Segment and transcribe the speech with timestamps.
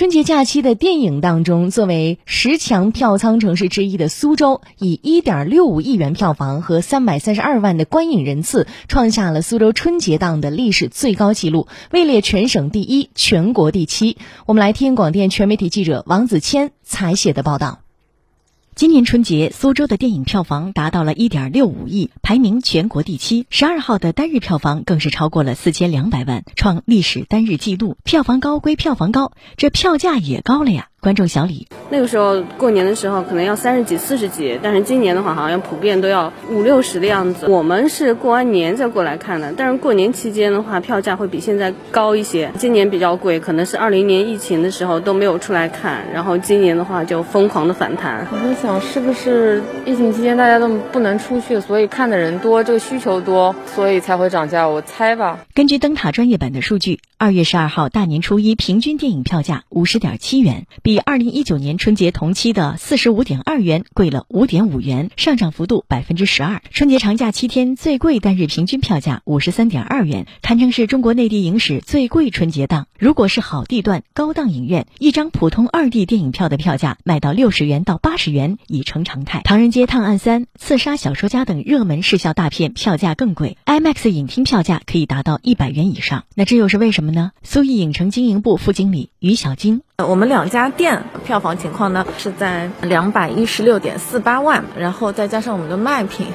[0.00, 14.16] 春节假期的电影当中，作为十强票仓城市之一的苏州，以一点六五亿元票房和三百三十二万的观影人次，创下了苏州春节档的历史最高纪录，位列全省第一、全国第七。
[14.46, 17.80] 我们来听广电全媒体记者王子谦采写的报道。
[18.80, 23.46] 今年春节，苏州的电影票房达到了一点六五亿，排名全国第七。
[23.50, 27.98] 十二号的单日票房更是超过了四千两百万，创历史单日纪录。
[28.04, 30.88] 票房高归票房高，这票价也高了呀。
[31.00, 37.46] 观众小李，那个时候过年的时候可能要三十几、四十几，但是今年的话好像普遍都要五六十的样子。
[37.48, 42.50] 我们是过完年再过来看的，但是过年期间的话，票价会比现在高一些。
[42.56, 48.26] 今年比较贵，可能是二零年疫情的时候都没有出来看，然后今年的话就疯狂的反弹。
[48.30, 54.68] 我在想，是不是疫情期间大家都不能出去，所以看的人多，这个需求多，所以才会涨价？
[54.68, 55.40] 我猜吧。
[55.54, 66.60] 根据灯塔专业版的数据，二月十二号大年初一平均电影票价五十点七元，比二零一九年春节同期的四十五点二元贵了五点五元，上涨幅度百分之十二。
[66.70, 72.86] 春节长假七天最贵单日平均票价五十三点二元，堪称是中国内地影史最贵春节档。
[72.98, 79.38] 如果是好地段、高档影院，一张普通二 D 电影票的票价卖到六十元到八十元已成常态。
[79.42, 86.24] 《唐人街探案三》《刺杀小说家》等热门视效大片票价更贵，IMAX 影厅票价可以达到一百元以上。
[86.34, 87.32] 那这又是为什么呢？
[87.42, 89.80] 苏艺影城经营部副经理于小晶。
[90.06, 96.26] 我们两家店票房情况呢是在两百一十六点四八万，然后再加上我们的卖品，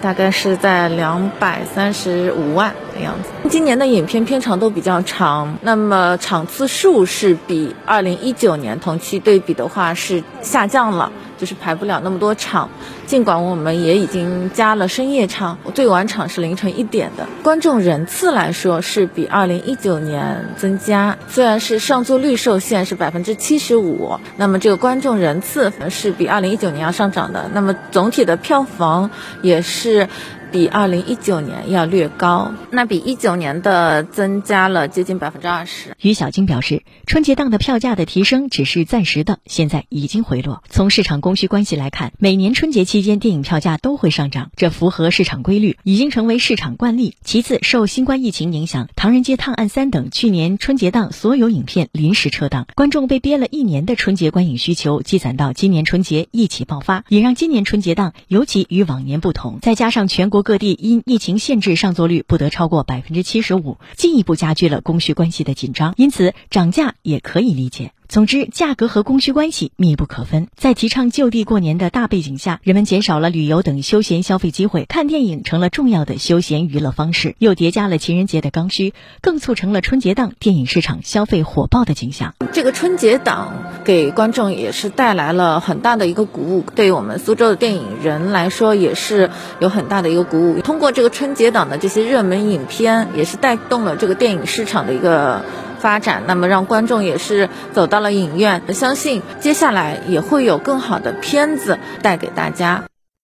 [0.00, 3.48] 大概是在两百三十五万的样子。
[3.48, 11.12] 今年的影片片长都比较长，那么场次数是比二零一九年同期对比的话是下降了。
[11.42, 12.70] 就是排不了那么多场，
[13.04, 17.26] 尽管我们也已经加了深夜场，最晚场是凌晨一点的。
[17.42, 27.50] 观众人次来说是比二零一九年增加，虽然是上座率受限是百分之七十五，那么这个观众人次是比二零一九年要上涨的。
[27.52, 29.10] 那么总体的票房
[29.42, 30.08] 也是。
[30.52, 35.96] 比二零一九年要略高，那比一九年的增加了接近百分之二十。
[36.02, 40.62] 于小晶表示，春节档的票价的提升只是暂时的，现在已经回落。
[40.68, 47.16] 从市场供需关系来看，每年春节期间电影票价都会上涨，这符合市场规律，已经成为市场惯例。
[47.24, 59.58] 其次，受新冠疫情影响，《唐人街探案三》等去年春节档所有影片临时撤档，观众被憋了一年的春节观影需求积攒到今年春节一起爆发，也让今年春节档尤其与往年不同。
[59.62, 60.41] 再加上全国。
[60.42, 67.92] 各地因疫情限制上座率不得超过百分之七十五，进一步加剧了供需关系的紧张，因此涨价也可以理解。
[68.12, 70.48] 总之，价格和供需关系密不可分。
[70.54, 82.34] 在提倡就地过年的大背景下，人们减少了旅游等休闲消费机会，看电影成了重要的休闲娱乐方式，又叠加了情人节的刚需，更促成了春节档电影市场消费火爆的景象。
[82.52, 90.60] 这个春节档给观众也是带来了很大的一个鼓舞，对于我们苏州的电影人来说也是有很大的一个鼓舞。
[90.60, 95.40] 通过这个春节档的这些热门影片，也是带动了这个电影市场的一个。
[95.82, 102.84] 发展，那么让观众也是走到了影院，相信接下来也会有更好的片子带给大家。